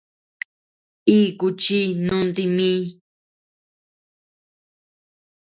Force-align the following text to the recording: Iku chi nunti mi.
Iku 1.19 1.47
chi 1.61 1.79
nunti 2.07 2.43
mi. 2.55 2.71